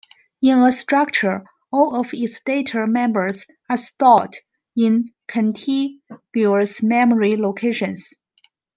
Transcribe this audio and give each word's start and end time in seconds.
In 0.41 0.57
a 0.61 0.71
structure, 0.71 1.45
all 1.71 1.95
of 1.95 2.11
its 2.15 2.39
data 2.39 2.87
members 2.87 3.45
are 3.69 3.77
stored 3.77 4.35
in 4.75 5.13
contiguous 5.27 6.81
memory 6.81 7.35
locations. 7.35 8.15